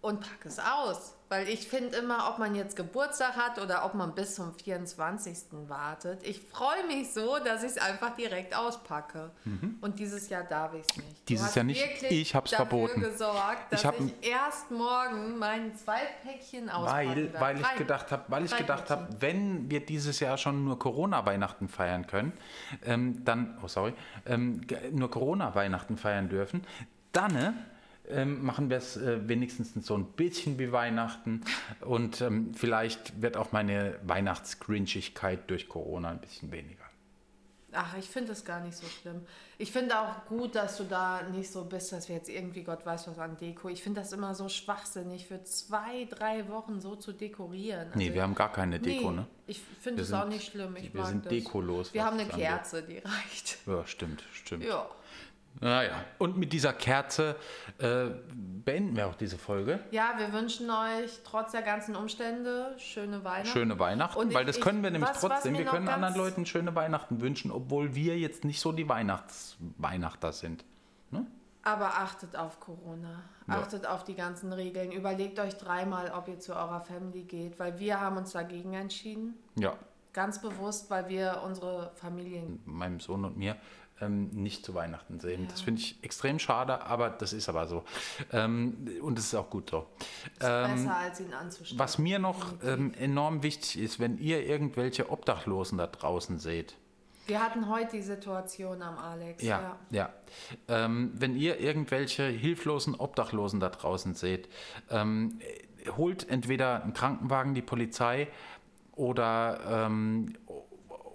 und 0.01 0.21
packe 0.21 0.47
es 0.47 0.59
aus. 0.59 1.15
Weil 1.29 1.47
ich 1.47 1.69
finde 1.69 1.95
immer, 1.95 2.29
ob 2.29 2.39
man 2.39 2.55
jetzt 2.55 2.75
Geburtstag 2.75 3.37
hat 3.37 3.57
oder 3.57 3.85
ob 3.85 3.93
man 3.93 4.13
bis 4.13 4.35
zum 4.35 4.53
24. 4.53 5.37
wartet, 5.69 6.27
ich 6.27 6.41
freue 6.41 6.85
mich 6.87 7.13
so, 7.13 7.37
dass 7.39 7.63
ich 7.63 7.69
es 7.69 7.77
einfach 7.77 8.17
direkt 8.17 8.53
auspacke. 8.53 9.31
Und 9.79 9.97
dieses 9.97 10.27
Jahr 10.27 10.43
darf 10.43 10.73
ich 10.73 10.81
es 10.81 10.97
nicht. 10.97 11.29
Dieses 11.29 11.55
Jahr 11.55 11.63
nicht. 11.63 12.03
Ich 12.09 12.35
hab's 12.35 12.51
dafür 12.51 12.65
verboten. 12.65 12.99
gesorgt, 12.99 13.71
dass 13.71 13.81
Ich 13.81 13.89
ich, 13.89 14.29
erst 14.29 14.71
morgen 14.71 15.37
mein 15.39 15.73
Zweitpäckchen 15.73 16.69
auspacken 16.69 17.09
Weil, 17.09 17.33
weil 17.39 17.61
ich 17.61 17.75
gedacht 17.75 18.11
habe, 18.11 18.23
weil 18.27 18.43
ich 18.43 18.57
gedacht 18.57 18.89
habe, 18.89 19.07
wenn 19.21 19.71
wir 19.71 19.85
dieses 19.85 20.19
Jahr 20.19 20.37
schon 20.37 20.65
nur 20.65 20.77
Corona-Weihnachten 20.79 21.69
feiern 21.69 22.07
können, 22.07 22.33
ähm, 22.83 23.23
dann, 23.23 23.57
oh 23.63 23.69
sorry, 23.69 23.93
ähm, 24.25 24.67
nur 24.91 25.09
Corona-Weihnachten 25.09 25.95
feiern 25.95 26.27
dürfen, 26.27 26.65
dann 27.13 27.55
ähm, 28.11 28.43
machen 28.43 28.69
wir 28.69 28.77
es 28.77 28.97
äh, 28.97 29.27
wenigstens 29.27 29.73
so 29.85 29.95
ein 29.95 30.05
bisschen 30.05 30.59
wie 30.59 30.71
Weihnachten 30.71 31.41
und 31.81 32.21
ähm, 32.21 32.53
vielleicht 32.53 33.21
wird 33.21 33.37
auch 33.37 33.51
meine 33.51 33.95
Weihnachtsgrinchigkeit 34.03 35.49
durch 35.49 35.67
Corona 35.69 36.09
ein 36.09 36.21
bisschen 36.21 36.51
weniger. 36.51 36.81
Ach, 37.73 37.95
ich 37.97 38.09
finde 38.09 38.33
es 38.33 38.43
gar 38.43 38.59
nicht 38.59 38.75
so 38.75 38.85
schlimm. 38.85 39.21
Ich 39.57 39.71
finde 39.71 39.97
auch 39.97 40.25
gut, 40.25 40.55
dass 40.55 40.75
du 40.75 40.83
da 40.83 41.21
nicht 41.31 41.49
so 41.49 41.63
bist, 41.63 41.93
dass 41.93 42.09
wir 42.09 42.17
jetzt 42.17 42.27
irgendwie 42.27 42.63
Gott 42.63 42.85
weiß 42.85 43.07
was 43.07 43.17
an 43.17 43.37
Deko. 43.37 43.69
Ich 43.69 43.81
finde 43.81 44.01
das 44.01 44.11
immer 44.11 44.35
so 44.35 44.49
schwachsinnig, 44.49 45.25
für 45.25 45.41
zwei, 45.45 46.05
drei 46.09 46.49
Wochen 46.49 46.81
so 46.81 46.97
zu 46.97 47.13
dekorieren. 47.13 47.87
Also, 47.87 47.97
Nee, 47.97 48.13
wir 48.13 48.23
haben 48.23 48.35
gar 48.35 48.51
keine 48.51 48.77
Deko, 48.79 49.11
nee, 49.11 49.17
ne? 49.17 49.27
Ich 49.47 49.61
finde 49.79 50.01
es 50.01 50.11
auch 50.11 50.27
nicht 50.27 50.51
schlimm. 50.51 50.75
Ich 50.75 50.93
wir 50.93 51.05
sind 51.05 51.25
das. 51.25 51.29
dekolos, 51.31 51.93
Wir 51.93 52.03
haben 52.03 52.19
eine 52.19 52.27
das. 52.27 52.37
Kerze, 52.37 52.83
die 52.83 52.97
reicht. 52.97 53.59
Ja, 53.65 53.85
stimmt, 53.87 54.21
stimmt. 54.33 54.65
Ja. 54.65 54.85
Naja, 55.59 55.91
und 56.17 56.37
mit 56.37 56.53
dieser 56.53 56.73
Kerze 56.73 57.35
äh, 57.77 58.05
beenden 58.65 58.95
wir 58.95 59.07
auch 59.07 59.15
diese 59.15 59.37
Folge. 59.37 59.79
Ja, 59.91 60.13
wir 60.17 60.33
wünschen 60.33 60.69
euch 60.71 61.19
trotz 61.23 61.51
der 61.51 61.61
ganzen 61.61 61.95
Umstände 61.95 62.73
schöne 62.79 63.23
Weihnachten. 63.23 63.47
Schöne 63.49 63.77
Weihnachten, 63.77 64.17
Und 64.19 64.33
weil 64.33 64.41
ich- 64.41 64.47
das 64.47 64.57
ich- 64.57 64.63
können 64.63 64.81
wir 64.81 64.89
nämlich 64.89 65.09
was- 65.09 65.21
was 65.23 65.29
trotzdem. 65.33 65.51
mir 65.53 65.59
Wir 65.59 65.65
können 65.65 65.87
anderen 65.87 66.15
Leuten 66.15 66.45
schöne 66.47 66.73
Weihnachten 66.73 67.21
wünschen, 67.21 67.51
obwohl 67.51 67.93
wir 67.93 68.17
jetzt 68.17 68.43
nicht 68.43 68.59
so 68.59 68.71
die 68.71 68.87
Weihnachtsweihnachter 68.89 70.31
sind. 70.31 70.63
Ne? 71.11 71.25
Aber 71.63 71.87
achtet 71.99 72.35
auf 72.35 72.59
Corona. 72.59 73.21
Ja. 73.47 73.55
Achtet 73.59 73.85
auf 73.85 74.03
die 74.03 74.15
ganzen 74.15 74.51
Regeln. 74.53 74.91
Überlegt 74.91 75.39
euch 75.39 75.57
dreimal, 75.57 76.11
ob 76.11 76.27
ihr 76.27 76.39
zu 76.39 76.53
eurer 76.55 76.81
Family 76.81 77.23
geht, 77.23 77.59
weil 77.59 77.77
wir 77.79 77.99
haben 77.99 78.17
uns 78.17 78.31
dagegen 78.31 78.73
entschieden. 78.73 79.35
Ja, 79.59 79.75
Ganz 80.13 80.41
bewusst, 80.41 80.89
weil 80.89 81.07
wir 81.07 81.41
unsere 81.45 81.91
Familien. 81.95 82.61
meinem 82.65 82.99
Sohn 82.99 83.23
und 83.23 83.37
mir 83.37 83.55
ähm, 84.01 84.29
nicht 84.31 84.65
zu 84.65 84.73
Weihnachten 84.73 85.19
sehen. 85.19 85.43
Ja. 85.43 85.49
Das 85.49 85.61
finde 85.61 85.81
ich 85.81 86.03
extrem 86.03 86.39
schade, 86.39 86.81
aber 86.85 87.09
das 87.09 87.31
ist 87.33 87.47
aber 87.47 87.67
so. 87.67 87.83
Ähm, 88.31 88.89
und 89.01 89.17
es 89.17 89.25
ist 89.25 89.35
auch 89.35 89.49
gut 89.49 89.69
so. 89.69 89.87
Ist 90.33 90.39
besser, 90.39 90.97
als 90.97 91.19
ihn 91.19 91.33
anzuschauen. 91.33 91.79
Was 91.79 91.97
mir 91.97 92.19
noch 92.19 92.53
ähm, 92.63 92.93
enorm 92.95 93.43
wichtig 93.43 93.79
ist, 93.79 93.99
wenn 93.99 94.17
ihr 94.17 94.45
irgendwelche 94.45 95.09
Obdachlosen 95.11 95.77
da 95.77 95.87
draußen 95.87 96.39
seht, 96.39 96.75
Wir 97.27 97.41
hatten 97.41 97.69
heute 97.69 97.97
die 97.97 98.01
Situation 98.01 98.81
am 98.81 98.97
Alex. 98.97 99.43
Ja, 99.43 99.77
ja. 99.89 100.09
Ähm, 100.67 101.11
wenn 101.13 101.35
ihr 101.35 101.59
irgendwelche 101.59 102.23
hilflosen 102.23 102.95
Obdachlosen 102.95 103.59
da 103.59 103.69
draußen 103.69 104.15
seht, 104.15 104.49
ähm, 104.89 105.39
äh, 105.39 105.89
holt 105.91 106.27
entweder 106.29 106.83
einen 106.83 106.93
Krankenwagen, 106.93 107.53
die 107.53 107.61
Polizei 107.61 108.27
oder, 108.95 109.59
ähm, 109.85 110.35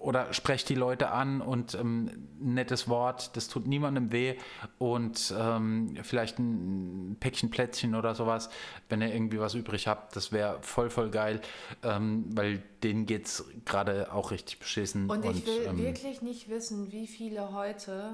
oder 0.07 0.33
sprecht 0.33 0.69
die 0.69 0.75
Leute 0.75 1.09
an 1.09 1.41
und 1.41 1.75
ähm, 1.75 2.29
ein 2.39 2.53
nettes 2.53 2.87
Wort, 2.87 3.35
das 3.35 3.49
tut 3.49 3.67
niemandem 3.67 4.13
weh 4.13 4.35
und 4.77 5.33
ähm, 5.37 5.97
vielleicht 6.01 6.39
ein 6.39 7.17
Päckchen 7.19 7.49
Plätzchen 7.49 7.93
oder 7.93 8.15
sowas, 8.15 8.49
wenn 8.87 9.01
ihr 9.01 9.13
irgendwie 9.13 9.41
was 9.41 9.53
übrig 9.53 9.85
habt, 9.85 10.15
das 10.15 10.31
wäre 10.31 10.59
voll, 10.61 10.89
voll 10.89 11.09
geil, 11.09 11.41
ähm, 11.83 12.23
weil 12.29 12.63
denen 12.83 13.05
geht 13.05 13.25
es 13.25 13.43
gerade 13.65 14.13
auch 14.13 14.31
richtig 14.31 14.59
beschissen. 14.59 15.09
Und 15.09 15.25
ich 15.25 15.45
will 15.45 15.65
ähm, 15.65 15.77
wirklich 15.77 16.21
nicht 16.21 16.47
wissen, 16.47 16.89
wie 16.93 17.05
viele 17.05 17.51
heute 17.51 18.13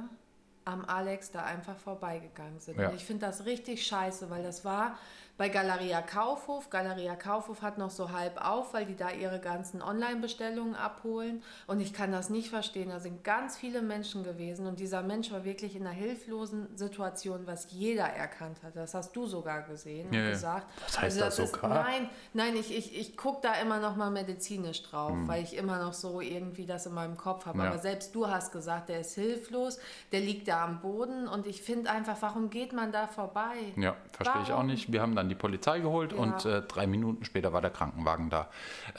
am 0.66 0.86
Alex 0.86 1.30
da 1.30 1.44
einfach 1.44 1.78
vorbeigegangen 1.78 2.60
sind. 2.60 2.80
Ja. 2.80 2.90
Und 2.90 2.96
ich 2.96 3.06
finde 3.06 3.28
das 3.28 3.46
richtig 3.46 3.86
scheiße, 3.86 4.32
weil 4.32 4.42
das 4.42 4.66
war 4.66 4.98
bei 5.38 5.50
Galeria 5.50 6.02
Kaufhof. 6.02 6.70
Galeria 6.70 7.16
Kaufhof 7.16 7.62
hat 7.64 7.78
noch 7.80 7.90
so 7.90 8.12
halb 8.12 8.40
auf, 8.46 8.74
weil 8.74 8.86
die 8.86 8.96
da 8.96 9.10
ihre 9.10 9.40
ganzen 9.40 9.82
Online-Bestellungen 9.82 10.76
abholen. 10.76 11.42
Und 11.66 11.80
ich 11.82 11.92
kann 11.92 12.12
das 12.12 12.30
nicht 12.30 12.50
verstehen. 12.50 12.90
Da 12.90 13.00
sind 13.00 13.24
ganz 13.24 13.58
viele 13.58 13.82
Menschen 13.82 14.24
gewesen 14.24 14.68
und 14.68 14.80
dieser 14.80 15.02
Mensch 15.02 15.32
war 15.32 15.44
wirklich 15.44 15.76
in 15.76 15.88
einer 15.88 15.96
hilflosen 15.96 16.68
Situation, 16.78 17.42
was 17.48 17.68
jeder 17.72 18.06
erkannt 18.06 18.58
hat. 18.64 18.76
Das 18.76 18.94
hast 18.94 19.16
du 19.16 19.26
sogar 19.26 19.64
gesehen 19.64 20.08
und 20.10 20.14
Ja, 20.14 20.30
gesagt. 20.30 20.68
Was 20.86 21.02
heißt 21.02 21.20
das 21.22 21.40
ist, 21.40 21.54
sogar? 21.56 21.84
Nein, 21.84 22.10
nein, 22.34 22.56
ich, 22.56 22.76
ich, 22.78 22.96
ich 23.00 23.18
gucke 23.18 23.40
da 23.42 23.56
immer 23.56 23.80
noch 23.80 23.96
mal 23.96 24.12
medizinisch 24.12 24.84
drauf, 24.84 25.12
Hm. 25.12 25.28
weil 25.28 25.42
ich 25.44 25.56
immer 25.58 25.80
noch 25.84 25.94
so 25.94 26.22
irgendwie 26.22 26.66
das 26.68 26.86
in 26.86 26.94
meinem 26.94 27.18
Kopf 27.18 27.46
habe. 27.48 27.58
Ja. 27.60 27.70
Aber 27.70 27.80
selbst 27.80 28.14
du 28.14 28.28
hast 28.30 28.52
gesagt, 28.52 28.90
der 28.90 29.00
ist 29.00 29.16
hilflos, 29.16 29.80
der 30.12 30.20
liegt 30.22 30.48
da 30.48 30.64
am 30.64 30.80
Boden 30.80 31.28
und 31.28 31.48
ich 31.48 31.62
finde 31.64 31.90
einfach, 31.90 32.18
warum 32.22 32.50
geht 32.52 32.72
man 32.72 32.92
da 32.92 33.08
vorbei? 33.08 33.56
Ja, 33.78 33.96
verstehe 34.12 34.44
ich 34.44 34.52
auch 34.52 34.64
nicht. 34.64 34.92
Wir 34.92 35.02
haben 35.02 35.16
dann 35.24 35.30
die 35.30 35.36
Polizei 35.36 35.80
geholt 35.80 36.12
Ja. 36.12 36.18
und 36.20 36.46
äh, 36.46 36.62
drei 36.62 36.86
Minuten 36.88 37.24
später 37.26 37.54
war 37.54 37.62
der 37.62 37.72
Krankenwagen 37.72 38.30
da. 38.30 38.50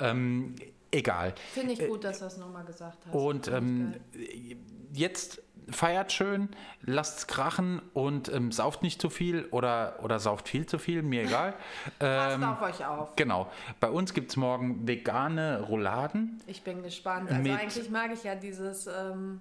Ähm, 0.00 0.54
egal. 0.90 1.34
Finde 1.52 1.72
ich 1.74 1.86
gut, 1.86 2.04
dass 2.04 2.18
du 2.18 2.24
das 2.24 2.36
nochmal 2.38 2.64
gesagt 2.64 2.98
hast. 3.06 3.14
Äh, 3.14 3.16
Und 3.16 3.48
ähm, 3.48 3.94
jetzt 4.92 5.42
feiert 5.70 6.12
schön, 6.12 6.50
lasst's 6.82 7.26
krachen 7.26 7.80
und 7.94 8.30
ähm, 8.30 8.52
sauft 8.52 8.82
nicht 8.82 9.00
zu 9.00 9.08
viel 9.08 9.46
oder, 9.46 9.98
oder 10.02 10.18
sauft 10.18 10.48
viel 10.48 10.66
zu 10.66 10.78
viel, 10.78 11.02
mir 11.02 11.22
egal. 11.22 11.54
Passt 11.98 12.34
ähm, 12.36 12.44
auf 12.44 12.60
euch 12.62 12.84
auf. 12.84 13.16
genau. 13.16 13.50
Bei 13.80 13.88
uns 13.88 14.12
gibt 14.12 14.30
es 14.30 14.36
morgen 14.36 14.86
vegane 14.86 15.62
Rouladen. 15.62 16.42
Ich 16.46 16.62
bin 16.64 16.82
gespannt. 16.82 17.30
Also 17.30 17.50
eigentlich 17.50 17.90
mag 17.90 18.10
ich 18.12 18.24
ja 18.24 18.34
dieses... 18.34 18.86
Ähm, 18.86 19.40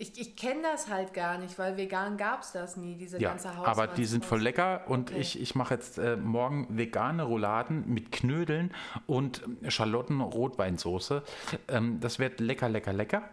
ich 0.00 0.18
ich 0.18 0.36
kenne 0.36 0.62
das 0.62 0.88
halt 0.88 1.12
gar 1.12 1.38
nicht, 1.38 1.58
weil 1.58 1.76
vegan 1.76 2.16
gab 2.16 2.42
es 2.42 2.52
das 2.52 2.76
nie, 2.76 2.94
diese 2.96 3.20
Ja, 3.20 3.30
ganze 3.30 3.50
aber 3.50 3.88
die 3.88 4.04
sind 4.06 4.24
voll 4.24 4.40
lecker 4.40 4.84
und 4.86 5.10
Okay. 5.10 5.20
ich, 5.20 5.40
ich 5.40 5.54
mache 5.54 5.74
jetzt 5.74 5.98
äh, 5.98 6.16
morgen 6.16 6.78
vegane 6.78 7.24
Rouladen 7.24 7.86
mit 7.92 8.12
Knödeln 8.12 8.72
und 9.06 9.42
Schalotten-Rotweinsoße. 9.66 11.22
Ähm, 11.66 11.98
das 12.00 12.18
wird 12.18 12.40
lecker, 12.40 12.68
lecker, 12.68 12.92
lecker. 12.92 13.28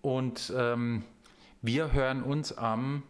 Und 0.00 0.52
ähm, 0.56 1.04
wir 1.60 1.92
hören 1.92 2.22
uns 2.22 2.56
am 2.56 3.02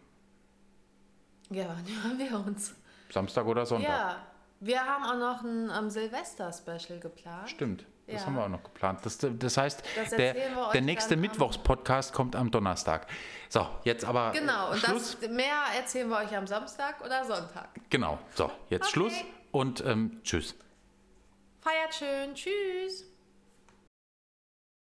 Ja, 1.51 1.67
wann 1.67 1.85
hören 2.03 2.17
wir 2.19 2.45
uns? 2.47 2.75
Samstag 3.11 3.45
oder 3.45 3.65
Sonntag. 3.65 3.89
Ja, 3.89 4.15
wir 4.59 4.81
haben 4.83 5.03
auch 5.05 5.17
noch 5.35 5.43
ein 5.43 5.69
ähm, 5.77 5.89
Silvester-Special 5.91 6.99
geplant. 6.99 7.49
Stimmt, 7.49 7.85
das 8.07 8.21
Ja. 8.21 8.25
haben 8.25 8.35
wir 8.35 8.43
auch 8.45 8.49
noch 8.49 8.63
geplant. 8.63 8.99
Das, 9.03 9.17
das 9.21 9.57
heißt, 9.57 9.83
Das 9.95 10.09
der, 10.11 10.33
der 10.73 10.81
nächste 10.81 11.15
Mittwochspodcast 11.17 12.13
kommt 12.13 12.35
am 12.35 12.49
Donnerstag. 12.49 13.07
So, 13.49 13.67
jetzt 13.83 14.05
aber 14.05 14.31
Genau, 14.31 14.71
und 14.71 14.77
Schluss. 14.79 15.17
das 15.19 15.29
mehr 15.29 15.55
erzählen 15.77 16.09
wir 16.09 16.17
euch 16.17 16.35
am 16.35 16.47
Samstag 16.47 17.01
oder 17.03 17.23
Sonntag. 17.25 17.69
Genau, 17.89 18.17
so, 18.33 18.49
jetzt 18.69 18.83
Okay. 18.87 18.91
Schluss 18.93 19.13
und 19.51 19.83
ähm, 19.85 20.21
tschüss. 20.23 20.55
Feiert 21.61 21.93
schön, 21.93 22.33
tschüss. 22.33 23.05